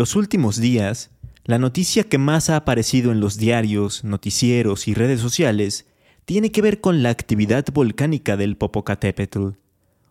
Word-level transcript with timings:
los 0.00 0.16
últimos 0.16 0.58
días, 0.58 1.10
la 1.44 1.58
noticia 1.58 2.04
que 2.04 2.16
más 2.16 2.48
ha 2.48 2.56
aparecido 2.56 3.12
en 3.12 3.20
los 3.20 3.36
diarios, 3.36 4.02
noticieros 4.02 4.88
y 4.88 4.94
redes 4.94 5.20
sociales 5.20 5.84
tiene 6.24 6.50
que 6.50 6.62
ver 6.62 6.80
con 6.80 7.02
la 7.02 7.10
actividad 7.10 7.66
volcánica 7.70 8.38
del 8.38 8.56
Popocatépetl, 8.56 9.48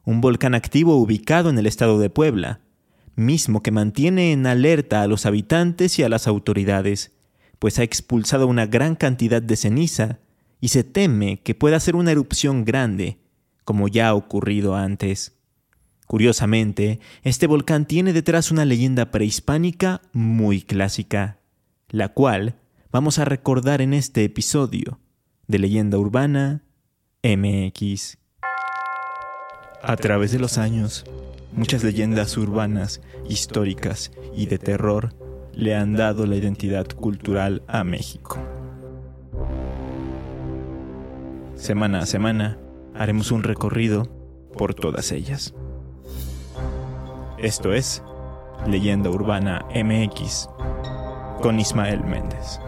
un 0.05 0.21
volcán 0.21 0.53
activo 0.53 0.95
ubicado 0.97 1.49
en 1.49 1.57
el 1.57 1.65
estado 1.65 1.97
de 1.97 2.11
Puebla, 2.11 2.59
mismo 3.15 3.63
que 3.63 3.71
mantiene 3.71 4.31
en 4.31 4.45
alerta 4.45 5.01
a 5.01 5.07
los 5.07 5.25
habitantes 5.25 5.97
y 5.97 6.03
a 6.03 6.09
las 6.09 6.27
autoridades, 6.27 7.13
pues 7.57 7.79
ha 7.79 7.83
expulsado 7.83 8.45
una 8.45 8.67
gran 8.67 8.93
cantidad 8.93 9.41
de 9.41 9.55
ceniza 9.55 10.19
y 10.61 10.67
se 10.67 10.83
teme 10.83 11.41
que 11.41 11.55
pueda 11.55 11.79
ser 11.79 11.95
una 11.95 12.11
erupción 12.11 12.63
grande, 12.63 13.17
como 13.65 13.87
ya 13.87 14.09
ha 14.09 14.13
ocurrido 14.13 14.75
antes. 14.75 15.38
Curiosamente, 16.09 16.99
este 17.21 17.45
volcán 17.45 17.85
tiene 17.85 18.13
detrás 18.13 18.49
una 18.49 18.65
leyenda 18.65 19.11
prehispánica 19.11 20.01
muy 20.11 20.63
clásica, 20.63 21.37
la 21.87 22.09
cual 22.09 22.55
vamos 22.91 23.19
a 23.19 23.25
recordar 23.25 23.79
en 23.79 23.93
este 23.93 24.23
episodio 24.23 24.99
de 25.45 25.59
Leyenda 25.59 25.99
Urbana 25.99 26.63
MX. 27.21 28.17
A 29.83 29.95
través 29.97 30.31
de 30.31 30.39
los 30.39 30.57
años, 30.57 31.05
muchas 31.53 31.83
leyendas 31.83 32.35
urbanas, 32.37 33.01
históricas 33.29 34.11
y 34.35 34.47
de 34.47 34.57
terror 34.57 35.13
le 35.53 35.75
han 35.75 35.93
dado 35.93 36.25
la 36.25 36.37
identidad 36.37 36.87
cultural 36.87 37.61
a 37.67 37.83
México. 37.83 38.39
Semana 41.53 41.99
a 41.99 42.07
semana 42.07 42.57
haremos 42.95 43.29
un 43.29 43.43
recorrido 43.43 44.09
por 44.57 44.73
todas 44.73 45.11
ellas. 45.11 45.53
Esto 47.41 47.71
es 47.71 48.03
Leyenda 48.67 49.09
Urbana 49.09 49.65
MX 49.73 50.49
con 51.41 51.57
Ismael 51.57 52.03
Méndez. 52.03 52.59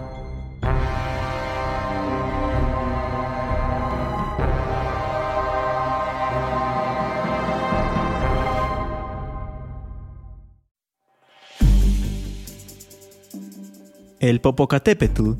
El 14.21 14.39
Popocatépetl 14.39 15.31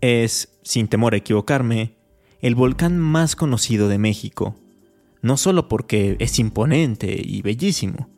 es, 0.00 0.58
sin 0.62 0.88
temor 0.88 1.14
a 1.14 1.18
equivocarme, 1.18 1.94
el 2.40 2.56
volcán 2.56 2.98
más 2.98 3.36
conocido 3.36 3.86
de 3.86 3.98
México, 3.98 4.56
no 5.22 5.36
solo 5.36 5.68
porque 5.68 6.16
es 6.18 6.40
imponente 6.40 7.22
y 7.24 7.40
bellísimo, 7.42 8.08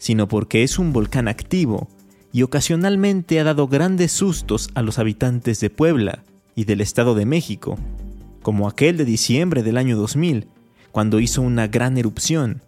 sino 0.00 0.26
porque 0.26 0.64
es 0.64 0.78
un 0.78 0.92
volcán 0.92 1.28
activo 1.28 1.86
y 2.32 2.42
ocasionalmente 2.42 3.38
ha 3.38 3.44
dado 3.44 3.68
grandes 3.68 4.10
sustos 4.10 4.70
a 4.74 4.82
los 4.82 4.98
habitantes 4.98 5.60
de 5.60 5.68
Puebla 5.70 6.24
y 6.56 6.64
del 6.64 6.80
Estado 6.80 7.14
de 7.14 7.26
México, 7.26 7.78
como 8.42 8.66
aquel 8.66 8.96
de 8.96 9.04
diciembre 9.04 9.62
del 9.62 9.76
año 9.76 9.96
2000, 9.96 10.48
cuando 10.90 11.20
hizo 11.20 11.42
una 11.42 11.68
gran 11.68 11.98
erupción, 11.98 12.62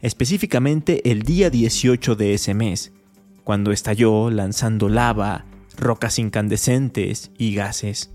específicamente 0.00 1.10
el 1.10 1.22
día 1.22 1.50
18 1.50 2.16
de 2.16 2.34
ese 2.34 2.52
mes, 2.52 2.92
cuando 3.44 3.70
estalló 3.70 4.30
lanzando 4.30 4.88
lava, 4.88 5.44
rocas 5.76 6.18
incandescentes 6.18 7.30
y 7.38 7.54
gases. 7.54 8.10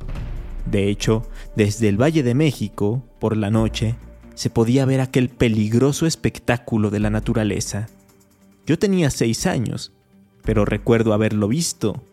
De 0.70 0.90
hecho, 0.90 1.26
desde 1.56 1.88
el 1.88 2.00
Valle 2.00 2.22
de 2.22 2.36
México, 2.36 3.02
por 3.20 3.38
la 3.38 3.50
noche, 3.50 3.96
se 4.36 4.50
podía 4.50 4.86
ver 4.86 5.00
aquel 5.00 5.30
peligroso 5.30 6.06
espectáculo 6.06 6.90
de 6.90 7.00
la 7.00 7.10
naturaleza. 7.10 7.88
Yo 8.68 8.78
tenía 8.78 9.10
seis 9.10 9.46
años, 9.46 9.94
pero 10.44 10.66
recuerdo 10.66 11.14
haberlo 11.14 11.48
visto 11.48 12.04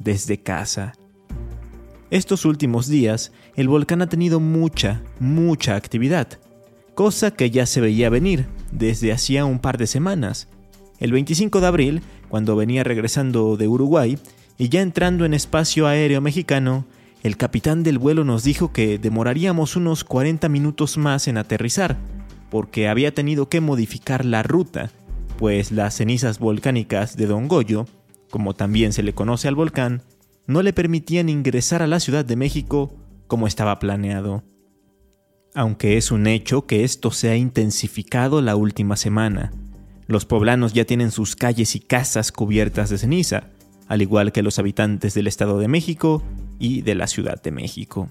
desde 0.00 0.42
casa. 0.42 0.94
Estos 2.10 2.44
últimos 2.44 2.88
días, 2.88 3.30
el 3.54 3.68
volcán 3.68 4.02
ha 4.02 4.08
tenido 4.08 4.40
mucha, 4.40 5.02
mucha 5.20 5.76
actividad, 5.76 6.26
cosa 6.96 7.30
que 7.30 7.52
ya 7.52 7.64
se 7.64 7.80
veía 7.80 8.10
venir 8.10 8.46
desde 8.72 9.12
hacía 9.12 9.44
un 9.44 9.60
par 9.60 9.78
de 9.78 9.86
semanas. 9.86 10.48
El 10.98 11.12
25 11.12 11.60
de 11.60 11.66
abril, 11.68 12.02
cuando 12.28 12.56
venía 12.56 12.82
regresando 12.82 13.56
de 13.56 13.68
Uruguay, 13.68 14.18
y 14.58 14.68
ya 14.68 14.82
entrando 14.82 15.24
en 15.24 15.32
espacio 15.32 15.86
aéreo 15.86 16.20
mexicano, 16.20 16.86
el 17.22 17.36
capitán 17.36 17.84
del 17.84 17.98
vuelo 18.00 18.24
nos 18.24 18.42
dijo 18.42 18.72
que 18.72 18.98
demoraríamos 18.98 19.76
unos 19.76 20.02
40 20.02 20.48
minutos 20.48 20.98
más 20.98 21.28
en 21.28 21.38
aterrizar, 21.38 21.98
porque 22.50 22.88
había 22.88 23.14
tenido 23.14 23.48
que 23.48 23.60
modificar 23.60 24.24
la 24.24 24.42
ruta, 24.42 24.90
pues 25.40 25.72
las 25.72 25.94
cenizas 25.94 26.38
volcánicas 26.38 27.16
de 27.16 27.24
Don 27.24 27.48
Goyo, 27.48 27.86
como 28.28 28.52
también 28.52 28.92
se 28.92 29.02
le 29.02 29.14
conoce 29.14 29.48
al 29.48 29.54
volcán, 29.54 30.02
no 30.46 30.62
le 30.62 30.74
permitían 30.74 31.30
ingresar 31.30 31.80
a 31.80 31.86
la 31.86 31.98
Ciudad 31.98 32.26
de 32.26 32.36
México 32.36 32.94
como 33.26 33.46
estaba 33.46 33.78
planeado. 33.78 34.44
Aunque 35.54 35.96
es 35.96 36.10
un 36.10 36.26
hecho 36.26 36.66
que 36.66 36.84
esto 36.84 37.10
se 37.10 37.30
ha 37.30 37.36
intensificado 37.36 38.42
la 38.42 38.54
última 38.54 38.96
semana. 38.96 39.50
Los 40.06 40.26
poblanos 40.26 40.74
ya 40.74 40.84
tienen 40.84 41.10
sus 41.10 41.36
calles 41.36 41.74
y 41.74 41.80
casas 41.80 42.32
cubiertas 42.32 42.90
de 42.90 42.98
ceniza, 42.98 43.44
al 43.88 44.02
igual 44.02 44.32
que 44.32 44.42
los 44.42 44.58
habitantes 44.58 45.14
del 45.14 45.26
Estado 45.26 45.58
de 45.58 45.68
México 45.68 46.22
y 46.58 46.82
de 46.82 46.94
la 46.94 47.06
Ciudad 47.06 47.40
de 47.40 47.50
México. 47.50 48.10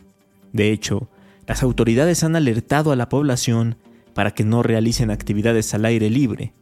De 0.52 0.72
hecho, 0.72 1.12
las 1.46 1.62
autoridades 1.62 2.24
han 2.24 2.36
alertado 2.36 2.92
a 2.92 2.96
la 2.96 3.08
población 3.08 3.78
para 4.16 4.32
que 4.32 4.44
no 4.44 4.64
realicen 4.64 5.12
actividades 5.12 5.76
al 5.76 5.86
aire 5.86 6.10
libre. 6.10 6.54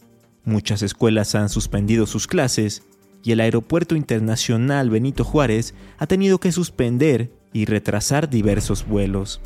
Muchas 0.47 0.81
escuelas 0.81 1.35
han 1.35 1.49
suspendido 1.49 2.05
sus 2.05 2.25
clases 2.25 2.81
y 3.21 3.33
el 3.33 3.41
Aeropuerto 3.41 3.97
Internacional 3.97 4.89
Benito 4.89 5.25
Juárez 5.25 5.73
ha 5.97 6.07
tenido 6.07 6.39
que 6.39 6.53
suspender 6.53 7.33
y 7.51 7.65
retrasar 7.65 8.29
diversos 8.29 8.87
vuelos. 8.87 9.41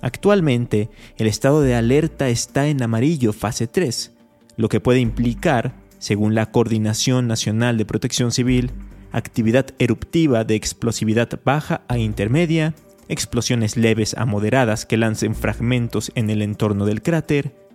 Actualmente, 0.00 0.88
el 1.18 1.26
estado 1.26 1.60
de 1.60 1.74
alerta 1.74 2.30
está 2.30 2.68
en 2.68 2.82
amarillo 2.82 3.34
fase 3.34 3.66
3, 3.66 4.12
lo 4.56 4.70
que 4.70 4.80
puede 4.80 5.00
implicar 5.00 5.74
según 5.98 6.34
la 6.34 6.50
Coordinación 6.52 7.26
Nacional 7.26 7.76
de 7.76 7.84
Protección 7.84 8.32
Civil, 8.32 8.70
actividad 9.12 9.66
eruptiva 9.78 10.44
de 10.44 10.54
explosividad 10.54 11.28
baja 11.44 11.82
a 11.86 11.98
intermedia, 11.98 12.74
explosiones 13.10 13.76
leves 13.76 14.16
a 14.16 14.24
moderadas 14.24 14.86
que 14.86 14.96
lancen 14.96 15.34
fragmentos 15.34 16.12
en 16.14 16.30
el 16.30 16.40
entorno 16.40 16.86
del 16.86 17.02
cráter, 17.02 17.67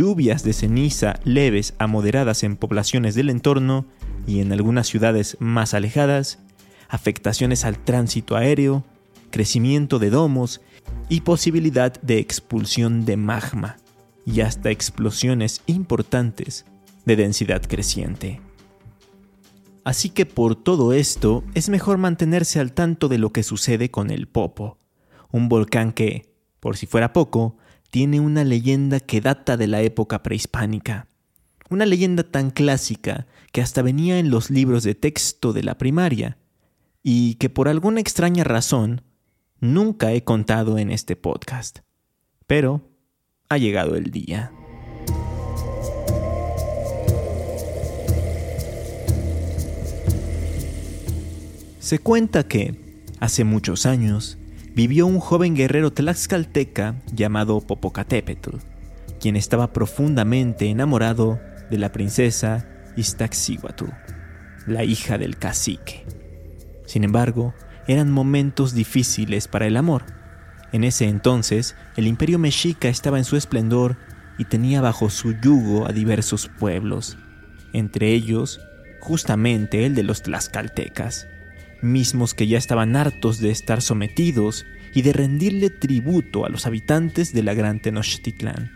lluvias 0.00 0.44
de 0.44 0.54
ceniza 0.54 1.20
leves 1.24 1.74
a 1.76 1.86
moderadas 1.86 2.42
en 2.42 2.56
poblaciones 2.56 3.14
del 3.14 3.28
entorno 3.28 3.84
y 4.26 4.40
en 4.40 4.50
algunas 4.50 4.86
ciudades 4.86 5.36
más 5.40 5.74
alejadas, 5.74 6.38
afectaciones 6.88 7.66
al 7.66 7.78
tránsito 7.78 8.34
aéreo, 8.34 8.82
crecimiento 9.30 9.98
de 9.98 10.08
domos 10.08 10.62
y 11.10 11.20
posibilidad 11.20 11.92
de 12.00 12.18
expulsión 12.18 13.04
de 13.04 13.18
magma, 13.18 13.76
y 14.24 14.40
hasta 14.40 14.70
explosiones 14.70 15.60
importantes 15.66 16.64
de 17.04 17.16
densidad 17.16 17.60
creciente. 17.60 18.40
Así 19.84 20.08
que 20.08 20.24
por 20.24 20.56
todo 20.56 20.94
esto 20.94 21.44
es 21.52 21.68
mejor 21.68 21.98
mantenerse 21.98 22.58
al 22.58 22.72
tanto 22.72 23.08
de 23.08 23.18
lo 23.18 23.34
que 23.34 23.42
sucede 23.42 23.90
con 23.90 24.10
el 24.10 24.28
Popo, 24.28 24.78
un 25.30 25.50
volcán 25.50 25.92
que, 25.92 26.32
por 26.58 26.78
si 26.78 26.86
fuera 26.86 27.12
poco, 27.12 27.58
tiene 27.90 28.20
una 28.20 28.44
leyenda 28.44 29.00
que 29.00 29.20
data 29.20 29.56
de 29.56 29.66
la 29.66 29.82
época 29.82 30.22
prehispánica. 30.22 31.08
Una 31.68 31.86
leyenda 31.86 32.22
tan 32.22 32.50
clásica 32.50 33.26
que 33.52 33.60
hasta 33.60 33.82
venía 33.82 34.18
en 34.18 34.30
los 34.30 34.50
libros 34.50 34.82
de 34.84 34.94
texto 34.94 35.52
de 35.52 35.62
la 35.62 35.76
primaria, 35.76 36.38
y 37.02 37.34
que 37.34 37.48
por 37.48 37.68
alguna 37.68 38.00
extraña 38.00 38.44
razón 38.44 39.02
nunca 39.58 40.12
he 40.12 40.22
contado 40.22 40.78
en 40.78 40.90
este 40.90 41.16
podcast. 41.16 41.80
Pero 42.46 42.82
ha 43.48 43.58
llegado 43.58 43.96
el 43.96 44.10
día. 44.10 44.52
Se 51.80 51.98
cuenta 51.98 52.46
que, 52.46 53.04
hace 53.18 53.42
muchos 53.44 53.86
años, 53.86 54.38
vivió 54.74 55.06
un 55.06 55.20
joven 55.20 55.54
guerrero 55.54 55.92
tlaxcalteca 55.92 56.94
llamado 57.12 57.60
Popocatépetl, 57.60 58.56
quien 59.20 59.36
estaba 59.36 59.72
profundamente 59.72 60.66
enamorado 60.66 61.40
de 61.70 61.78
la 61.78 61.92
princesa 61.92 62.66
Iztaccíhuatl, 62.96 63.86
la 64.66 64.84
hija 64.84 65.18
del 65.18 65.36
cacique. 65.36 66.04
Sin 66.86 67.04
embargo, 67.04 67.54
eran 67.86 68.10
momentos 68.10 68.74
difíciles 68.74 69.48
para 69.48 69.66
el 69.66 69.76
amor. 69.76 70.04
En 70.72 70.84
ese 70.84 71.08
entonces, 71.08 71.74
el 71.96 72.06
imperio 72.06 72.38
mexica 72.38 72.88
estaba 72.88 73.18
en 73.18 73.24
su 73.24 73.36
esplendor 73.36 73.96
y 74.38 74.44
tenía 74.44 74.80
bajo 74.80 75.10
su 75.10 75.32
yugo 75.32 75.86
a 75.86 75.92
diversos 75.92 76.48
pueblos, 76.58 77.18
entre 77.72 78.12
ellos 78.12 78.60
justamente 79.00 79.86
el 79.86 79.94
de 79.94 80.02
los 80.02 80.22
tlaxcaltecas 80.22 81.26
mismos 81.82 82.34
que 82.34 82.46
ya 82.46 82.58
estaban 82.58 82.96
hartos 82.96 83.38
de 83.38 83.50
estar 83.50 83.82
sometidos 83.82 84.66
y 84.94 85.02
de 85.02 85.12
rendirle 85.12 85.70
tributo 85.70 86.44
a 86.44 86.48
los 86.48 86.66
habitantes 86.66 87.32
de 87.32 87.42
la 87.42 87.54
gran 87.54 87.80
Tenochtitlán, 87.80 88.72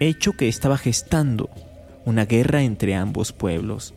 hecho 0.00 0.32
que 0.32 0.48
estaba 0.48 0.78
gestando 0.78 1.50
una 2.04 2.24
guerra 2.24 2.62
entre 2.62 2.94
ambos 2.94 3.32
pueblos. 3.32 3.94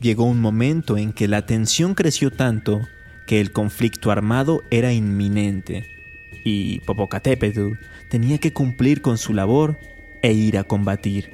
llegó 0.00 0.24
un 0.24 0.40
momento 0.40 0.98
en 0.98 1.12
que 1.12 1.28
la 1.28 1.46
tensión 1.46 1.94
creció 1.94 2.30
tanto 2.30 2.80
que 3.26 3.40
el 3.40 3.52
conflicto 3.52 4.10
armado 4.10 4.60
era 4.70 4.92
inminente 4.92 5.86
y 6.44 6.80
Popocatépetl 6.80 7.72
tenía 8.10 8.38
que 8.38 8.52
cumplir 8.52 9.00
con 9.00 9.16
su 9.16 9.32
labor 9.32 9.78
e 10.22 10.32
ir 10.32 10.58
a 10.58 10.64
combatir. 10.64 11.30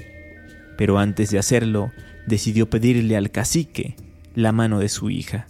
Pero 0.79 0.99
antes 0.99 1.31
de 1.31 1.39
hacerlo, 1.39 1.93
decidió 2.27 2.71
pedirle 2.71 3.17
al 3.17 3.31
cacique 3.31 3.97
la 4.35 4.53
mano 4.53 4.79
de 4.79 4.89
su 4.89 5.11
hija. 5.11 5.49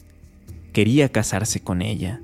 Quería 0.72 1.10
casarse 1.10 1.60
con 1.60 1.82
ella. 1.82 2.20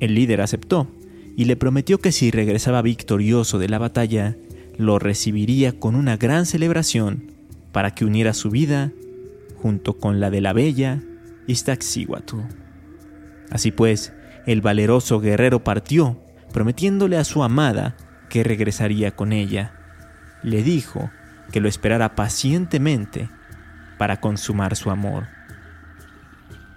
El 0.00 0.14
líder 0.14 0.40
aceptó 0.40 0.88
y 1.36 1.46
le 1.46 1.56
prometió 1.56 1.98
que 1.98 2.12
si 2.12 2.30
regresaba 2.30 2.82
victorioso 2.82 3.58
de 3.58 3.68
la 3.68 3.78
batalla, 3.78 4.36
lo 4.76 4.98
recibiría 4.98 5.78
con 5.78 5.94
una 5.94 6.16
gran 6.16 6.46
celebración 6.46 7.32
para 7.72 7.94
que 7.94 8.04
uniera 8.04 8.34
su 8.34 8.50
vida 8.50 8.92
junto 9.56 9.98
con 9.98 10.20
la 10.20 10.30
de 10.30 10.40
la 10.40 10.52
bella 10.52 11.00
Iztaccíhuatl. 11.46 12.36
Así 13.50 13.70
pues, 13.70 14.12
el 14.46 14.60
valeroso 14.60 15.20
guerrero 15.20 15.62
partió, 15.62 16.20
prometiéndole 16.52 17.16
a 17.16 17.24
su 17.24 17.42
amada 17.42 17.96
que 18.28 18.42
regresaría 18.42 19.14
con 19.14 19.32
ella. 19.32 19.74
Le 20.42 20.62
dijo 20.62 21.10
que 21.52 21.60
lo 21.60 21.68
esperara 21.68 22.14
pacientemente 22.14 23.28
para 23.98 24.20
consumar 24.20 24.74
su 24.74 24.90
amor. 24.90 25.28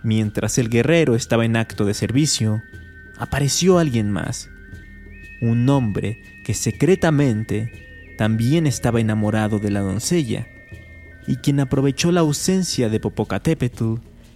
Mientras 0.06 0.60
el 0.60 0.70
guerrero 0.70 1.16
estaba 1.16 1.46
en 1.46 1.56
acto 1.56 1.84
de 1.84 1.96
servicio, 1.96 2.62
apareció 3.18 3.80
alguien 3.80 4.12
más, 4.12 4.52
un 5.42 5.68
hombre 5.68 6.22
que 6.46 6.54
secretamente 6.54 8.14
también 8.16 8.68
estaba 8.68 9.02
enamorado 9.02 9.58
de 9.58 9.72
la 9.72 9.80
doncella 9.80 10.48
y 11.26 11.38
quien 11.38 11.60
aprovechó 11.60 12.12
la 12.12 12.20
ausencia 12.20 12.88
de 12.88 13.00
Popocatépetl 13.00 13.96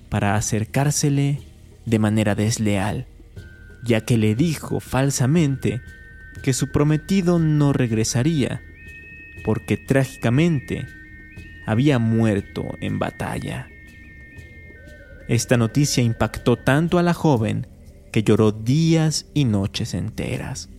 para 0.09 0.33
acercársele 0.33 1.39
de 1.85 1.99
manera 1.99 2.33
desleal, 2.33 3.05
ya 3.83 4.01
que 4.01 4.17
le 4.17 4.33
dijo 4.33 4.79
falsamente 4.79 5.81
que 6.41 6.53
su 6.53 6.71
prometido 6.71 7.37
no 7.37 7.73
regresaría, 7.73 8.63
porque 9.45 9.77
trágicamente 9.77 10.87
había 11.67 11.99
muerto 11.99 12.75
en 12.81 12.97
batalla. 12.97 13.69
Esta 15.29 15.57
noticia 15.57 16.01
impactó 16.01 16.55
tanto 16.57 16.97
a 16.97 17.03
la 17.03 17.13
joven 17.13 17.67
que 18.11 18.23
lloró 18.23 18.51
días 18.51 19.27
y 19.35 19.45
noches 19.45 19.93
enteras. 19.93 20.69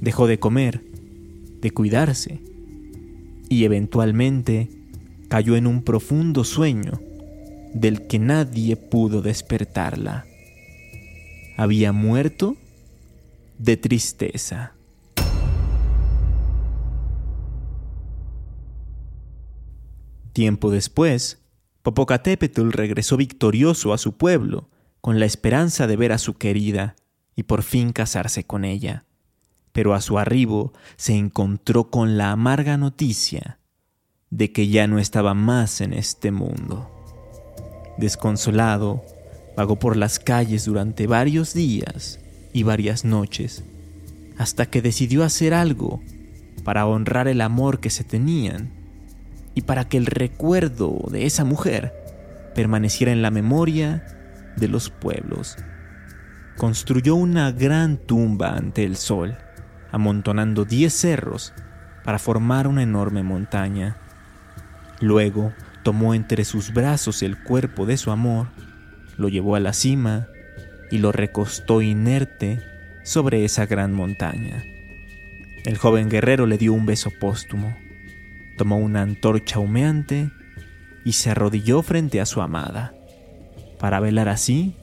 Dejó 0.00 0.26
de 0.26 0.40
comer, 0.40 0.82
de 1.60 1.70
cuidarse 1.70 2.40
y 3.48 3.62
eventualmente 3.62 4.68
cayó 5.28 5.54
en 5.54 5.68
un 5.68 5.84
profundo 5.84 6.42
sueño 6.42 7.00
del 7.74 8.08
que 8.08 8.18
nadie 8.18 8.74
pudo 8.74 9.22
despertarla. 9.22 10.26
Había 11.56 11.92
muerto 11.92 12.56
de 13.56 13.76
tristeza. 13.76 14.72
Tiempo 20.32 20.72
después, 20.72 21.45
Popocatépetl 21.86 22.70
regresó 22.72 23.16
victorioso 23.16 23.92
a 23.92 23.98
su 23.98 24.16
pueblo 24.16 24.68
con 25.00 25.20
la 25.20 25.24
esperanza 25.24 25.86
de 25.86 25.94
ver 25.94 26.10
a 26.10 26.18
su 26.18 26.34
querida 26.34 26.96
y 27.36 27.44
por 27.44 27.62
fin 27.62 27.92
casarse 27.92 28.42
con 28.42 28.64
ella. 28.64 29.04
Pero 29.70 29.94
a 29.94 30.00
su 30.00 30.18
arribo 30.18 30.72
se 30.96 31.14
encontró 31.14 31.88
con 31.88 32.18
la 32.18 32.32
amarga 32.32 32.76
noticia 32.76 33.60
de 34.30 34.50
que 34.50 34.66
ya 34.66 34.88
no 34.88 34.98
estaba 34.98 35.34
más 35.34 35.80
en 35.80 35.92
este 35.92 36.32
mundo. 36.32 36.90
Desconsolado, 37.98 39.04
vagó 39.56 39.78
por 39.78 39.96
las 39.96 40.18
calles 40.18 40.64
durante 40.64 41.06
varios 41.06 41.54
días 41.54 42.18
y 42.52 42.64
varias 42.64 43.04
noches, 43.04 43.62
hasta 44.38 44.66
que 44.66 44.82
decidió 44.82 45.22
hacer 45.22 45.54
algo 45.54 46.02
para 46.64 46.84
honrar 46.84 47.28
el 47.28 47.42
amor 47.42 47.78
que 47.78 47.90
se 47.90 48.02
tenían 48.02 48.75
y 49.56 49.62
para 49.62 49.88
que 49.88 49.96
el 49.96 50.06
recuerdo 50.06 50.98
de 51.10 51.24
esa 51.24 51.42
mujer 51.42 51.92
permaneciera 52.54 53.10
en 53.10 53.22
la 53.22 53.30
memoria 53.30 54.04
de 54.54 54.68
los 54.68 54.90
pueblos. 54.90 55.56
Construyó 56.58 57.16
una 57.16 57.50
gran 57.52 57.96
tumba 57.96 58.54
ante 58.54 58.84
el 58.84 58.96
sol, 58.96 59.38
amontonando 59.90 60.66
diez 60.66 60.92
cerros 60.92 61.54
para 62.04 62.18
formar 62.18 62.68
una 62.68 62.82
enorme 62.82 63.22
montaña. 63.22 63.96
Luego 65.00 65.54
tomó 65.82 66.14
entre 66.14 66.44
sus 66.44 66.74
brazos 66.74 67.22
el 67.22 67.42
cuerpo 67.42 67.86
de 67.86 67.96
su 67.96 68.10
amor, 68.10 68.48
lo 69.16 69.28
llevó 69.28 69.56
a 69.56 69.60
la 69.60 69.72
cima 69.72 70.28
y 70.90 70.98
lo 70.98 71.12
recostó 71.12 71.80
inerte 71.80 72.62
sobre 73.04 73.46
esa 73.46 73.64
gran 73.64 73.94
montaña. 73.94 74.62
El 75.64 75.78
joven 75.78 76.10
guerrero 76.10 76.44
le 76.44 76.58
dio 76.58 76.74
un 76.74 76.84
beso 76.84 77.10
póstumo 77.18 77.74
tomó 78.56 78.78
una 78.78 79.02
antorcha 79.02 79.58
humeante 79.58 80.30
y 81.04 81.12
se 81.12 81.30
arrodilló 81.30 81.82
frente 81.82 82.20
a 82.20 82.26
su 82.26 82.42
amada, 82.42 82.94
para 83.78 84.00
velar 84.00 84.28
así 84.28 84.74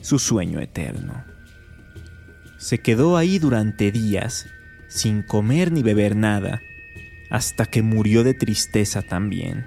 su 0.00 0.18
sueño 0.18 0.60
eterno. 0.60 1.24
Se 2.58 2.78
quedó 2.78 3.16
ahí 3.16 3.38
durante 3.38 3.92
días, 3.92 4.46
sin 4.88 5.22
comer 5.22 5.72
ni 5.72 5.82
beber 5.82 6.16
nada, 6.16 6.62
hasta 7.30 7.66
que 7.66 7.82
murió 7.82 8.24
de 8.24 8.32
tristeza 8.32 9.02
también. 9.02 9.66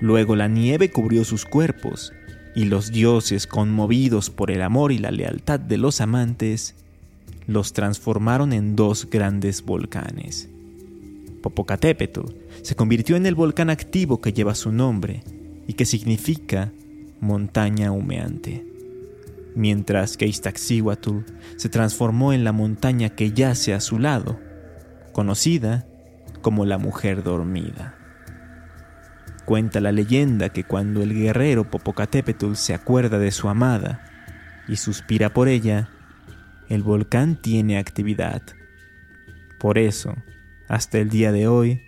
Luego 0.00 0.36
la 0.36 0.48
nieve 0.48 0.90
cubrió 0.90 1.24
sus 1.24 1.44
cuerpos, 1.44 2.12
y 2.54 2.64
los 2.64 2.90
dioses, 2.90 3.46
conmovidos 3.46 4.30
por 4.30 4.50
el 4.50 4.62
amor 4.62 4.90
y 4.90 4.98
la 4.98 5.10
lealtad 5.10 5.60
de 5.60 5.76
los 5.76 6.00
amantes, 6.00 6.74
los 7.46 7.72
transformaron 7.72 8.52
en 8.52 8.76
dos 8.76 9.08
grandes 9.08 9.62
volcanes. 9.62 10.48
Popocatépetl 11.46 12.22
se 12.62 12.74
convirtió 12.74 13.14
en 13.14 13.24
el 13.24 13.36
volcán 13.36 13.70
activo 13.70 14.20
que 14.20 14.32
lleva 14.32 14.56
su 14.56 14.72
nombre 14.72 15.22
y 15.68 15.74
que 15.74 15.84
significa 15.84 16.72
montaña 17.20 17.92
humeante, 17.92 18.66
mientras 19.54 20.16
que 20.16 20.26
Iztaccíhuatl 20.26 21.18
se 21.54 21.68
transformó 21.68 22.32
en 22.32 22.42
la 22.42 22.50
montaña 22.50 23.10
que 23.10 23.30
yace 23.30 23.74
a 23.74 23.80
su 23.80 24.00
lado, 24.00 24.40
conocida 25.12 25.86
como 26.42 26.64
la 26.64 26.78
mujer 26.78 27.22
dormida. 27.22 27.94
Cuenta 29.44 29.80
la 29.80 29.92
leyenda 29.92 30.48
que 30.48 30.64
cuando 30.64 31.00
el 31.04 31.14
guerrero 31.14 31.70
Popocatépetl 31.70 32.54
se 32.54 32.74
acuerda 32.74 33.20
de 33.20 33.30
su 33.30 33.48
amada 33.48 34.04
y 34.66 34.78
suspira 34.78 35.32
por 35.32 35.46
ella, 35.46 35.90
el 36.68 36.82
volcán 36.82 37.40
tiene 37.40 37.78
actividad. 37.78 38.42
Por 39.60 39.78
eso, 39.78 40.16
hasta 40.68 40.98
el 40.98 41.10
día 41.10 41.32
de 41.32 41.48
hoy, 41.48 41.80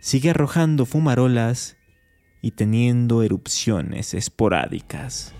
sigue 0.00 0.30
arrojando 0.30 0.86
fumarolas 0.86 1.76
y 2.42 2.52
teniendo 2.52 3.22
erupciones 3.22 4.14
esporádicas. 4.14 5.32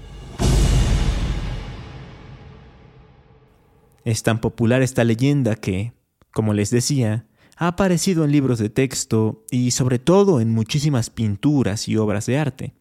Es 4.05 4.23
tan 4.23 4.41
popular 4.41 4.83
esta 4.83 5.03
leyenda 5.05 5.57
que, 5.57 5.93
como 6.33 6.55
les 6.55 6.71
decía, 6.71 7.27
ha 7.57 7.69
aparecido 7.69 8.25
en 8.25 8.33
libros 8.33 8.59
de 8.59 8.71
texto 8.71 9.45
y 9.51 9.73
sobre 9.73 9.99
todo 9.99 10.41
en 10.41 10.53
muchísimas 10.53 11.11
pinturas 11.11 11.89
y 11.89 11.97
obras 11.97 12.27
de 12.27 12.39
arte, 12.39 12.75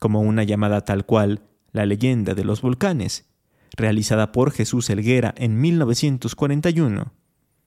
como 0.00 0.20
una 0.20 0.44
llamada 0.44 0.84
tal 0.84 1.04
cual 1.04 1.42
La 1.72 1.86
leyenda 1.86 2.34
de 2.34 2.44
los 2.44 2.60
volcanes, 2.60 3.30
realizada 3.76 4.32
por 4.32 4.50
Jesús 4.50 4.90
Helguera 4.90 5.34
en 5.36 5.60
1941, 5.60 7.12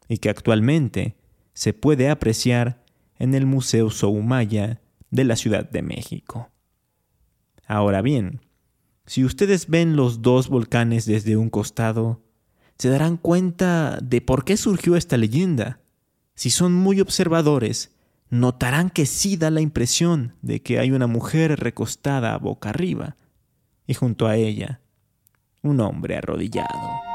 y 0.07 0.17
que 0.19 0.29
actualmente 0.29 1.17
se 1.55 1.74
puede 1.74 2.09
apreciar 2.09 2.83
en 3.17 3.33
el 3.33 3.47
Museo 3.47 3.89
Soumaya 3.89 4.81
de 5.09 5.24
la 5.24 5.35
Ciudad 5.35 5.67
de 5.67 5.81
México. 5.81 6.51
Ahora 7.65 8.01
bien, 8.03 8.41
si 9.07 9.24
ustedes 9.24 9.67
ven 9.67 9.95
los 9.95 10.21
dos 10.21 10.50
volcanes 10.50 11.05
desde 11.05 11.38
un 11.38 11.50
costado, 11.50 12.21
se 12.77 12.89
darán 12.89 13.17
cuenta 13.17 13.97
de 14.03 14.21
por 14.21 14.43
qué 14.43 14.57
surgió 14.57 14.97
esta 14.97 15.17
leyenda. 15.17 15.79
Si 16.35 16.50
son 16.50 16.74
muy 16.74 17.00
observadores, 17.00 17.95
notarán 18.29 18.89
que 18.89 19.05
sí 19.05 19.38
da 19.38 19.50
la 19.50 19.62
impresión 19.62 20.35
de 20.41 20.62
que 20.62 20.77
hay 20.79 20.91
una 20.91 21.07
mujer 21.07 21.57
recostada 21.59 22.38
boca 22.38 22.69
arriba 22.69 23.15
y 23.88 23.93
junto 23.93 24.27
a 24.27 24.35
ella 24.35 24.81
un 25.62 25.79
hombre 25.79 26.17
arrodillado. 26.17 27.14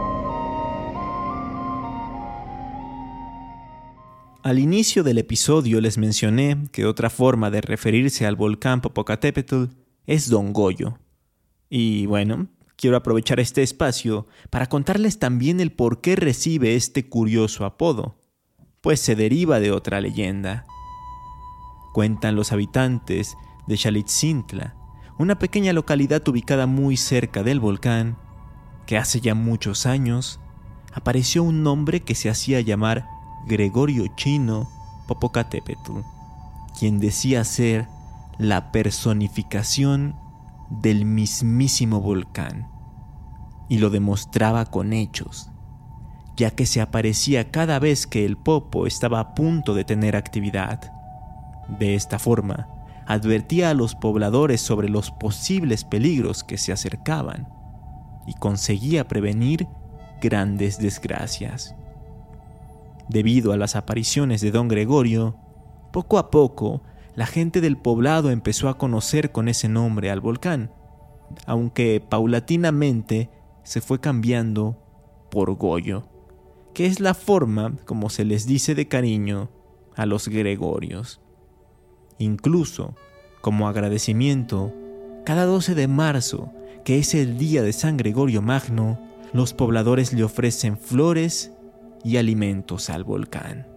Al 4.43 4.57
inicio 4.57 5.03
del 5.03 5.19
episodio 5.19 5.79
les 5.81 5.99
mencioné 5.99 6.57
que 6.71 6.87
otra 6.87 7.11
forma 7.11 7.51
de 7.51 7.61
referirse 7.61 8.25
al 8.25 8.35
volcán 8.35 8.81
Popocatépetl 8.81 9.65
es 10.07 10.29
Don 10.29 10.51
Goyo. 10.51 10.97
Y 11.69 12.07
bueno, 12.07 12.47
quiero 12.75 12.97
aprovechar 12.97 13.39
este 13.39 13.61
espacio 13.61 14.25
para 14.49 14.65
contarles 14.65 15.19
también 15.19 15.59
el 15.59 15.71
por 15.71 16.01
qué 16.01 16.15
recibe 16.15 16.75
este 16.75 17.07
curioso 17.07 17.65
apodo, 17.65 18.15
pues 18.81 18.99
se 18.99 19.15
deriva 19.15 19.59
de 19.59 19.71
otra 19.71 20.01
leyenda. 20.01 20.65
Cuentan 21.93 22.35
los 22.35 22.51
habitantes 22.51 23.37
de 23.67 23.77
Xalitzintla, 23.77 24.75
una 25.19 25.37
pequeña 25.37 25.71
localidad 25.71 26.27
ubicada 26.27 26.65
muy 26.65 26.97
cerca 26.97 27.43
del 27.43 27.59
volcán, 27.59 28.17
que 28.87 28.97
hace 28.97 29.21
ya 29.21 29.35
muchos 29.35 29.85
años 29.85 30.39
apareció 30.93 31.43
un 31.43 31.61
nombre 31.61 31.99
que 31.99 32.15
se 32.15 32.27
hacía 32.27 32.59
llamar 32.61 33.20
Gregorio 33.45 34.07
Chino 34.15 34.69
Popocatépetl, 35.07 35.99
quien 36.77 36.99
decía 36.99 37.43
ser 37.43 37.87
la 38.37 38.71
personificación 38.71 40.15
del 40.69 41.05
mismísimo 41.05 41.99
volcán, 42.01 42.69
y 43.67 43.77
lo 43.77 43.89
demostraba 43.89 44.65
con 44.65 44.93
hechos, 44.93 45.49
ya 46.37 46.51
que 46.51 46.65
se 46.65 46.81
aparecía 46.81 47.51
cada 47.51 47.79
vez 47.79 48.07
que 48.07 48.25
el 48.25 48.37
Popo 48.37 48.87
estaba 48.87 49.19
a 49.19 49.33
punto 49.35 49.73
de 49.73 49.83
tener 49.83 50.15
actividad. 50.15 50.91
De 51.79 51.95
esta 51.95 52.19
forma, 52.19 52.67
advertía 53.05 53.69
a 53.69 53.73
los 53.73 53.95
pobladores 53.95 54.61
sobre 54.61 54.89
los 54.89 55.11
posibles 55.11 55.83
peligros 55.83 56.43
que 56.43 56.57
se 56.57 56.71
acercaban 56.71 57.49
y 58.25 58.33
conseguía 58.33 59.07
prevenir 59.07 59.67
grandes 60.21 60.77
desgracias. 60.77 61.75
Debido 63.11 63.51
a 63.51 63.57
las 63.57 63.75
apariciones 63.75 64.39
de 64.39 64.51
don 64.51 64.69
Gregorio, 64.69 65.35
poco 65.91 66.17
a 66.17 66.31
poco 66.31 66.81
la 67.13 67.25
gente 67.25 67.59
del 67.59 67.75
poblado 67.75 68.31
empezó 68.31 68.69
a 68.69 68.77
conocer 68.77 69.33
con 69.33 69.49
ese 69.49 69.67
nombre 69.67 70.09
al 70.09 70.21
volcán, 70.21 70.71
aunque 71.45 71.99
paulatinamente 71.99 73.29
se 73.63 73.81
fue 73.81 73.99
cambiando 73.99 74.77
por 75.29 75.53
Goyo, 75.55 76.03
que 76.73 76.85
es 76.85 77.01
la 77.01 77.13
forma 77.13 77.73
como 77.85 78.09
se 78.09 78.23
les 78.23 78.45
dice 78.45 78.75
de 78.75 78.87
cariño 78.87 79.49
a 79.97 80.05
los 80.05 80.29
Gregorios. 80.29 81.19
Incluso, 82.17 82.95
como 83.41 83.67
agradecimiento, 83.67 84.71
cada 85.25 85.43
12 85.43 85.75
de 85.75 85.89
marzo, 85.89 86.53
que 86.85 86.97
es 86.99 87.13
el 87.13 87.37
día 87.37 87.61
de 87.61 87.73
San 87.73 87.97
Gregorio 87.97 88.41
Magno, 88.41 89.01
los 89.33 89.53
pobladores 89.53 90.13
le 90.13 90.23
ofrecen 90.23 90.77
flores 90.77 91.51
y 92.03 92.17
alimentos 92.17 92.89
al 92.89 93.03
volcán. 93.03 93.67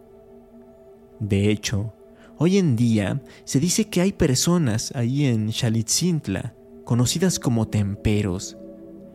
De 1.20 1.50
hecho, 1.50 1.94
hoy 2.38 2.58
en 2.58 2.76
día 2.76 3.22
se 3.44 3.60
dice 3.60 3.88
que 3.88 4.00
hay 4.00 4.12
personas 4.12 4.92
ahí 4.94 5.26
en 5.26 5.52
Xalitzintla 5.52 6.54
conocidas 6.84 7.38
como 7.38 7.68
temperos, 7.68 8.56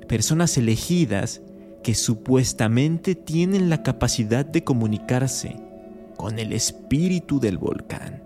personas 0.07 0.57
elegidas 0.57 1.41
que 1.83 1.93
supuestamente 1.93 3.15
tienen 3.15 3.69
la 3.69 3.83
capacidad 3.83 4.45
de 4.45 4.63
comunicarse 4.63 5.55
con 6.17 6.39
el 6.39 6.51
espíritu 6.51 7.39
del 7.39 7.57
volcán. 7.57 8.23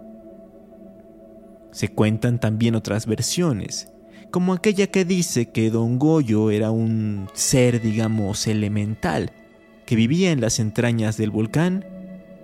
Se 1.71 1.89
cuentan 1.89 2.39
también 2.39 2.75
otras 2.75 3.05
versiones, 3.05 3.89
como 4.31 4.53
aquella 4.53 4.87
que 4.87 5.05
dice 5.05 5.51
que 5.51 5.69
Don 5.69 5.99
Goyo 5.99 6.49
era 6.49 6.71
un 6.71 7.27
ser, 7.33 7.81
digamos, 7.81 8.47
elemental, 8.47 9.31
que 9.85 9.95
vivía 9.95 10.31
en 10.31 10.41
las 10.41 10.59
entrañas 10.59 11.17
del 11.17 11.31
volcán 11.31 11.85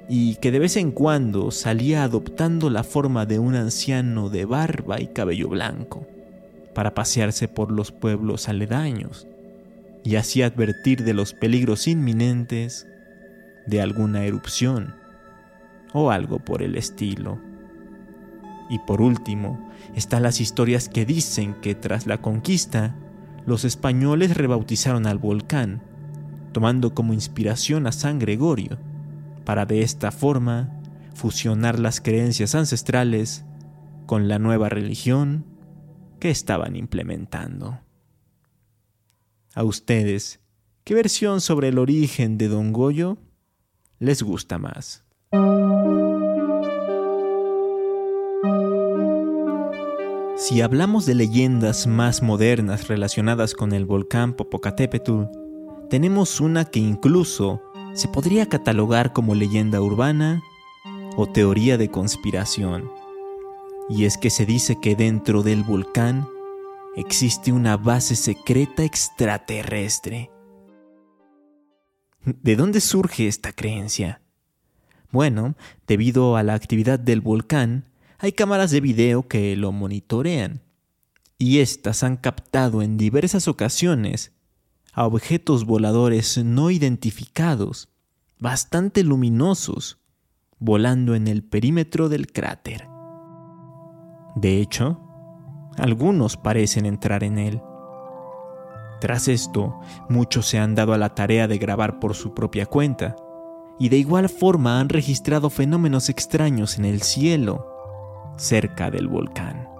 y 0.09 0.35
que 0.35 0.51
de 0.51 0.59
vez 0.59 0.75
en 0.75 0.91
cuando 0.91 1.51
salía 1.51 2.03
adoptando 2.03 2.69
la 2.69 2.83
forma 2.83 3.25
de 3.25 3.39
un 3.39 3.55
anciano 3.55 4.29
de 4.29 4.45
barba 4.45 4.99
y 4.99 5.07
cabello 5.07 5.49
blanco 5.49 6.07
para 6.73 6.93
pasearse 6.93 7.47
por 7.47 7.71
los 7.71 7.91
pueblos 7.91 8.49
aledaños 8.49 9.27
y 10.03 10.15
así 10.15 10.41
advertir 10.41 11.03
de 11.03 11.13
los 11.13 11.33
peligros 11.33 11.87
inminentes 11.87 12.87
de 13.67 13.81
alguna 13.81 14.25
erupción 14.25 14.95
o 15.93 16.09
algo 16.09 16.39
por 16.39 16.63
el 16.63 16.75
estilo. 16.75 17.39
Y 18.69 18.79
por 18.79 19.01
último, 19.01 19.69
están 19.95 20.23
las 20.23 20.41
historias 20.41 20.89
que 20.89 21.05
dicen 21.05 21.55
que 21.61 21.75
tras 21.75 22.07
la 22.07 22.19
conquista, 22.19 22.95
los 23.45 23.65
españoles 23.65 24.37
rebautizaron 24.37 25.07
al 25.07 25.17
volcán 25.17 25.81
tomando 26.51 26.93
como 26.93 27.13
inspiración 27.13 27.87
a 27.87 27.91
San 27.91 28.19
Gregorio, 28.19 28.77
para 29.45 29.65
de 29.65 29.81
esta 29.81 30.11
forma 30.11 30.81
fusionar 31.13 31.79
las 31.79 32.01
creencias 32.01 32.55
ancestrales 32.55 33.43
con 34.05 34.27
la 34.27 34.39
nueva 34.39 34.69
religión 34.69 35.45
que 36.19 36.29
estaban 36.29 36.75
implementando. 36.75 37.79
A 39.53 39.63
ustedes, 39.63 40.39
¿qué 40.83 40.93
versión 40.93 41.41
sobre 41.41 41.69
el 41.69 41.77
origen 41.77 42.37
de 42.37 42.47
Don 42.47 42.71
Goyo 42.71 43.17
les 43.99 44.23
gusta 44.23 44.57
más? 44.57 45.03
Si 50.37 50.61
hablamos 50.61 51.05
de 51.05 51.15
leyendas 51.15 51.85
más 51.85 52.23
modernas 52.23 52.87
relacionadas 52.87 53.53
con 53.53 53.73
el 53.73 53.85
volcán 53.85 54.33
Popocatépetl, 54.33 55.23
tenemos 55.89 56.39
una 56.39 56.65
que 56.65 56.79
incluso 56.79 57.61
se 57.93 58.07
podría 58.07 58.47
catalogar 58.47 59.11
como 59.11 59.35
leyenda 59.35 59.81
urbana 59.81 60.41
o 61.17 61.27
teoría 61.27 61.77
de 61.77 61.89
conspiración. 61.89 62.89
Y 63.89 64.05
es 64.05 64.17
que 64.17 64.29
se 64.29 64.45
dice 64.45 64.79
que 64.79 64.95
dentro 64.95 65.41
del 65.41 65.63
volcán 65.63 66.27
existe 66.95 67.51
una 67.51 67.75
base 67.75 68.15
secreta 68.15 68.83
extraterrestre. 68.83 70.29
¿De 72.23 72.55
dónde 72.55 72.81
surge 72.81 73.27
esta 73.27 73.51
creencia? 73.51 74.21
Bueno, 75.11 75.55
debido 75.87 76.35
a 76.35 76.43
la 76.43 76.53
actividad 76.53 76.99
del 76.99 77.21
volcán, 77.21 77.85
hay 78.19 78.33
cámaras 78.33 78.69
de 78.69 78.81
video 78.81 79.27
que 79.27 79.55
lo 79.55 79.71
monitorean, 79.71 80.61
y 81.39 81.59
éstas 81.59 82.03
han 82.03 82.17
captado 82.17 82.83
en 82.83 82.97
diversas 82.97 83.47
ocasiones 83.47 84.33
a 84.93 85.05
objetos 85.05 85.65
voladores 85.65 86.37
no 86.43 86.71
identificados, 86.71 87.89
bastante 88.39 89.03
luminosos, 89.03 89.99
volando 90.59 91.15
en 91.15 91.27
el 91.27 91.43
perímetro 91.43 92.09
del 92.09 92.31
cráter. 92.31 92.87
De 94.35 94.59
hecho, 94.59 94.99
algunos 95.77 96.37
parecen 96.37 96.85
entrar 96.85 97.23
en 97.23 97.37
él. 97.37 97.61
Tras 98.99 99.27
esto, 99.27 99.79
muchos 100.09 100.45
se 100.47 100.59
han 100.59 100.75
dado 100.75 100.93
a 100.93 100.97
la 100.97 101.15
tarea 101.15 101.47
de 101.47 101.57
grabar 101.57 101.99
por 101.99 102.15
su 102.15 102.33
propia 102.33 102.65
cuenta, 102.65 103.15
y 103.79 103.87
de 103.87 103.97
igual 103.97 104.27
forma 104.27 104.79
han 104.81 104.89
registrado 104.89 105.49
fenómenos 105.49 106.09
extraños 106.09 106.77
en 106.77 106.85
el 106.85 107.01
cielo, 107.01 107.65
cerca 108.37 108.91
del 108.91 109.07
volcán. 109.07 109.78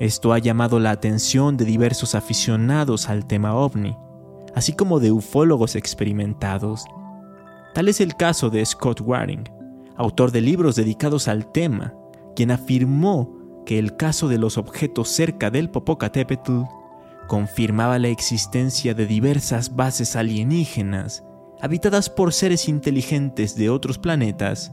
Esto 0.00 0.32
ha 0.32 0.38
llamado 0.38 0.80
la 0.80 0.90
atención 0.90 1.56
de 1.56 1.64
diversos 1.64 2.14
aficionados 2.14 3.08
al 3.08 3.26
tema 3.26 3.54
ovni, 3.54 3.96
así 4.54 4.72
como 4.72 4.98
de 4.98 5.12
ufólogos 5.12 5.76
experimentados. 5.76 6.84
Tal 7.74 7.88
es 7.88 8.00
el 8.00 8.16
caso 8.16 8.50
de 8.50 8.64
Scott 8.64 9.00
Waring, 9.00 9.48
autor 9.96 10.32
de 10.32 10.40
libros 10.40 10.74
dedicados 10.76 11.28
al 11.28 11.50
tema, 11.52 11.94
quien 12.34 12.50
afirmó 12.50 13.32
que 13.64 13.78
el 13.78 13.96
caso 13.96 14.28
de 14.28 14.38
los 14.38 14.58
objetos 14.58 15.08
cerca 15.08 15.50
del 15.50 15.70
Popocatépetl 15.70 16.62
confirmaba 17.28 17.98
la 17.98 18.08
existencia 18.08 18.94
de 18.94 19.06
diversas 19.06 19.74
bases 19.74 20.16
alienígenas 20.16 21.24
habitadas 21.60 22.10
por 22.10 22.32
seres 22.32 22.68
inteligentes 22.68 23.56
de 23.56 23.70
otros 23.70 23.98
planetas 23.98 24.72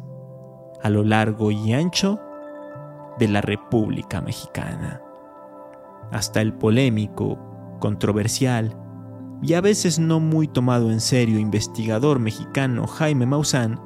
a 0.84 0.90
lo 0.90 1.04
largo 1.04 1.52
y 1.52 1.74
ancho 1.74 2.20
de 3.18 3.28
la 3.28 3.42
República 3.42 4.20
Mexicana. 4.20 5.02
Hasta 6.12 6.42
el 6.42 6.54
polémico, 6.54 7.40
controversial 7.80 8.78
y 9.42 9.54
a 9.54 9.62
veces 9.62 9.98
no 10.00 10.20
muy 10.20 10.48
tomado 10.48 10.92
en 10.92 11.02
serio 11.02 11.40
investigador 11.40 12.20
mexicano 12.20 12.86
Jaime 12.86 13.26
Maussan 13.26 13.80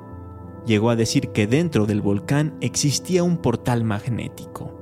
llegó 0.66 0.90
a 0.90 0.96
decir 0.96 1.30
que 1.30 1.48
dentro 1.48 1.86
del 1.86 2.02
volcán 2.02 2.58
existía 2.60 3.24
un 3.24 3.38
portal 3.38 3.84
magnético. 3.84 4.76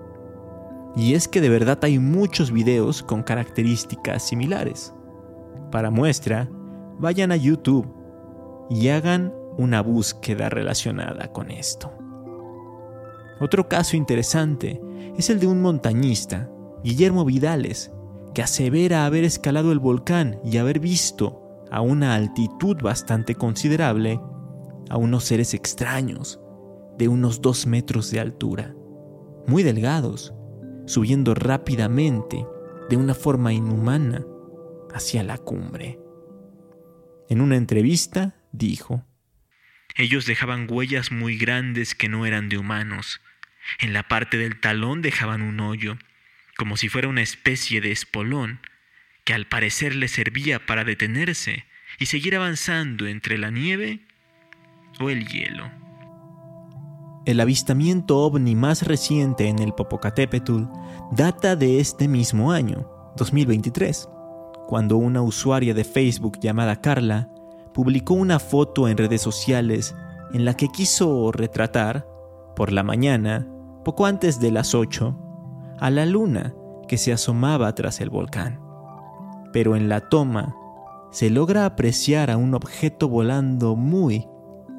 Y 0.96 1.14
es 1.16 1.28
que 1.28 1.42
de 1.42 1.50
verdad 1.50 1.80
hay 1.84 2.00
muchos 2.00 2.52
videos 2.52 3.04
con 3.04 3.24
características 3.24 4.24
similares. 4.24 4.94
Para 5.72 5.92
muestra, 5.92 6.50
vayan 7.00 7.32
a 7.32 7.36
YouTube 7.36 7.88
y 8.70 8.90
hagan 8.90 9.34
una 9.58 9.82
búsqueda 9.82 10.50
relacionada 10.50 11.32
con 11.32 11.52
esto. 11.52 11.92
Otro 13.40 13.68
caso 13.68 13.98
interesante 13.98 14.80
es 15.18 15.30
el 15.30 15.40
de 15.40 15.48
un 15.48 15.62
montañista, 15.62 16.50
Guillermo 16.84 17.24
Vidales, 17.26 17.92
que 18.34 18.42
asevera 18.42 19.06
haber 19.06 19.24
escalado 19.24 19.72
el 19.72 19.80
volcán 19.80 20.40
y 20.44 20.58
haber 20.58 20.80
visto 20.80 21.66
a 21.72 21.82
una 21.82 22.16
altitud 22.16 22.78
bastante 22.82 23.36
considerable 23.36 24.20
a 24.90 24.98
unos 24.98 25.24
seres 25.24 25.54
extraños 25.54 26.40
de 26.98 27.08
unos 27.08 27.42
dos 27.42 27.66
metros 27.66 28.12
de 28.12 28.20
altura, 28.20 28.76
muy 29.48 29.64
delgados, 29.64 30.34
subiendo 30.86 31.34
rápidamente 31.34 32.46
de 32.90 32.98
una 32.98 33.14
forma 33.14 33.54
inhumana 33.54 34.26
hacia 34.94 35.24
la 35.24 35.38
cumbre. 35.38 36.00
En 37.30 37.42
una 37.42 37.56
entrevista 37.56 38.36
dijo, 38.52 39.04
Ellos 39.96 40.26
dejaban 40.26 40.68
huellas 40.70 41.12
muy 41.12 41.38
grandes 41.38 41.96
que 41.96 42.10
no 42.10 42.26
eran 42.26 42.50
de 42.50 42.58
humanos. 42.58 43.22
En 43.80 43.94
la 43.94 44.08
parte 44.08 44.38
del 44.38 44.60
talón 44.60 45.02
dejaban 45.02 45.42
un 45.42 45.62
hoyo, 45.62 45.98
como 46.58 46.78
si 46.78 46.90
fuera 46.90 47.08
una 47.08 47.22
especie 47.22 47.82
de 47.82 47.92
espolón, 47.92 48.60
que 49.24 49.34
al 49.34 49.48
parecer 49.48 49.96
les 49.96 50.12
servía 50.12 50.66
para 50.66 50.84
detenerse 50.84 51.66
y 52.00 52.08
seguir 52.08 52.36
avanzando 52.36 53.08
entre 53.08 53.38
la 53.38 53.50
nieve 53.52 54.02
o 55.00 55.10
el 55.10 55.28
hielo. 55.28 55.72
El 57.26 57.40
avistamiento 57.40 58.18
ovni 58.20 58.54
más 58.54 58.82
reciente 58.84 59.48
en 59.48 59.60
el 59.60 59.74
Popocatépetl 59.74 60.64
data 61.14 61.56
de 61.56 61.80
este 61.80 62.08
mismo 62.08 62.52
año, 62.52 62.90
2023, 63.16 64.10
cuando 64.68 64.98
una 64.98 65.22
usuaria 65.22 65.74
de 65.74 65.86
Facebook 65.86 66.40
llamada 66.42 66.82
Carla 66.82 67.30
publicó 67.74 68.14
una 68.14 68.40
foto 68.40 68.90
en 68.90 68.98
redes 68.98 69.22
sociales 69.22 69.96
en 70.34 70.46
la 70.46 70.56
que 70.56 70.68
quiso 70.68 71.32
retratar, 71.32 72.06
por 72.56 72.72
la 72.72 72.84
mañana, 72.84 73.48
poco 73.86 74.06
antes 74.06 74.40
de 74.40 74.52
las 74.52 74.76
8, 74.76 75.23
a 75.84 75.90
la 75.90 76.06
luna 76.06 76.56
que 76.88 76.98
se 76.98 77.12
asomaba 77.12 77.76
tras 77.76 78.00
el 78.00 78.10
volcán. 78.10 78.62
Pero 79.52 79.76
en 79.76 79.90
la 79.90 80.08
toma 80.08 80.56
se 81.12 81.30
logra 81.30 81.66
apreciar 81.66 82.32
a 82.32 82.38
un 82.38 82.54
objeto 82.56 83.10
volando 83.10 83.76
muy, 83.76 84.26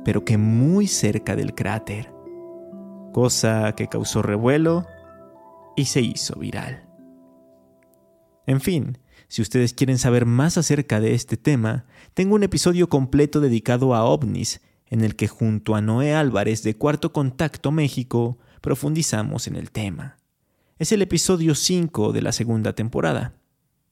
pero 0.03 0.25
que 0.25 0.39
muy 0.39 0.87
cerca 0.87 1.37
del 1.37 1.55
cráter, 1.55 2.11
cosa 3.13 3.75
que 3.77 3.87
causó 3.87 4.23
revuelo 4.23 4.87
y 5.77 5.85
se 5.85 6.01
hizo 6.01 6.37
viral. 6.39 6.89
En 8.47 8.63
fin, 8.63 8.97
si 9.29 9.43
ustedes 9.43 9.75
quieren 9.75 9.99
saber 9.99 10.25
más 10.25 10.57
acerca 10.57 11.01
de 11.01 11.13
este 11.13 11.37
tema, 11.37 11.85
tengo 12.15 12.35
un 12.35 12.45
episodio 12.45 12.89
completo 12.89 13.43
dedicado 13.43 13.95
a 13.95 14.05
ovnis, 14.05 14.63
en 14.87 15.03
el 15.03 15.17
que 15.17 15.29
junto 15.29 15.75
a 15.75 15.83
Noé 15.83 16.15
Álvarez 16.15 16.63
de 16.63 16.79
Cuarto 16.79 17.13
Contacto 17.13 17.73
México 17.73 18.39
profundizamos 18.63 19.49
en 19.49 19.57
el 19.57 19.71
tema. 19.71 20.17
Es 20.77 20.91
el 20.91 21.03
episodio 21.03 21.55
5 21.55 22.13
de 22.13 22.21
la 22.21 22.33
segunda 22.33 22.73
temporada, 22.73 23.35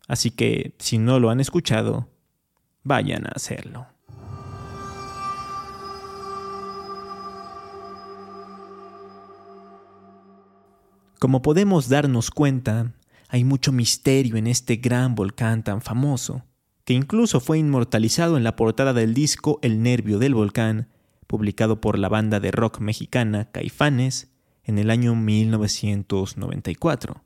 así 0.08 0.32
que 0.32 0.74
si 0.80 0.98
no 0.98 1.20
lo 1.20 1.30
han 1.30 1.38
escuchado, 1.38 2.08
vayan 2.82 3.24
a 3.24 3.30
hacerlo. 3.36 3.86
Como 11.20 11.40
podemos 11.40 11.88
darnos 11.88 12.32
cuenta, 12.32 12.92
hay 13.28 13.44
mucho 13.44 13.70
misterio 13.70 14.34
en 14.34 14.48
este 14.48 14.74
gran 14.74 15.14
volcán 15.14 15.62
tan 15.62 15.82
famoso, 15.82 16.42
que 16.84 16.94
incluso 16.94 17.38
fue 17.38 17.58
inmortalizado 17.58 18.36
en 18.36 18.42
la 18.42 18.56
portada 18.56 18.92
del 18.92 19.14
disco 19.14 19.60
El 19.62 19.84
Nervio 19.84 20.18
del 20.18 20.34
Volcán, 20.34 20.88
publicado 21.28 21.80
por 21.80 21.96
la 21.96 22.08
banda 22.08 22.40
de 22.40 22.50
rock 22.50 22.80
mexicana 22.80 23.52
Caifanes 23.52 24.31
en 24.64 24.78
el 24.78 24.90
año 24.90 25.14
1994. 25.14 27.22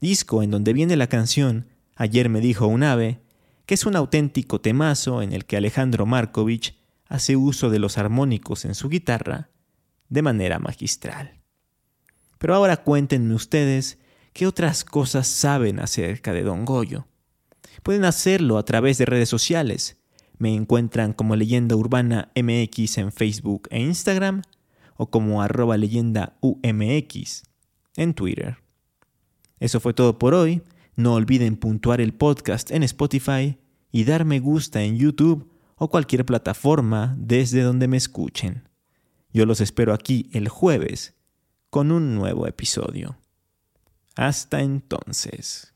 Disco 0.00 0.42
en 0.42 0.50
donde 0.50 0.72
viene 0.72 0.96
la 0.96 1.08
canción 1.08 1.66
Ayer 1.96 2.28
me 2.28 2.42
dijo 2.42 2.66
un 2.66 2.82
ave, 2.82 3.20
que 3.64 3.74
es 3.74 3.86
un 3.86 3.96
auténtico 3.96 4.60
temazo 4.60 5.22
en 5.22 5.32
el 5.32 5.46
que 5.46 5.56
Alejandro 5.56 6.04
Markovich 6.04 6.78
hace 7.08 7.36
uso 7.36 7.70
de 7.70 7.78
los 7.78 7.96
armónicos 7.96 8.66
en 8.66 8.74
su 8.74 8.90
guitarra 8.90 9.48
de 10.10 10.20
manera 10.20 10.58
magistral. 10.58 11.40
Pero 12.38 12.54
ahora 12.54 12.76
cuéntenme 12.76 13.34
ustedes 13.34 13.98
qué 14.34 14.46
otras 14.46 14.84
cosas 14.84 15.26
saben 15.26 15.80
acerca 15.80 16.34
de 16.34 16.42
Don 16.42 16.66
Goyo. 16.66 17.06
Pueden 17.82 18.04
hacerlo 18.04 18.58
a 18.58 18.64
través 18.64 18.98
de 18.98 19.06
redes 19.06 19.30
sociales. 19.30 19.96
Me 20.36 20.54
encuentran 20.54 21.14
como 21.14 21.34
Leyenda 21.34 21.76
Urbana 21.76 22.30
MX 22.36 22.98
en 22.98 23.10
Facebook 23.10 23.68
e 23.70 23.80
Instagram 23.80 24.42
o 24.96 25.10
como 25.10 25.42
arroba 25.42 25.76
leyenda 25.76 26.36
UMX 26.40 27.44
en 27.96 28.14
Twitter. 28.14 28.58
Eso 29.60 29.80
fue 29.80 29.94
todo 29.94 30.18
por 30.18 30.34
hoy. 30.34 30.62
No 30.96 31.14
olviden 31.14 31.56
puntuar 31.56 32.00
el 32.00 32.14
podcast 32.14 32.70
en 32.70 32.82
Spotify 32.82 33.58
y 33.92 34.04
dar 34.04 34.24
me 34.24 34.40
gusta 34.40 34.82
en 34.82 34.96
YouTube 34.96 35.50
o 35.76 35.88
cualquier 35.88 36.24
plataforma 36.24 37.14
desde 37.18 37.62
donde 37.62 37.88
me 37.88 37.96
escuchen. 37.96 38.68
Yo 39.32 39.44
los 39.44 39.60
espero 39.60 39.92
aquí 39.92 40.30
el 40.32 40.48
jueves 40.48 41.14
con 41.70 41.92
un 41.92 42.14
nuevo 42.14 42.46
episodio. 42.46 43.18
Hasta 44.14 44.60
entonces. 44.62 45.75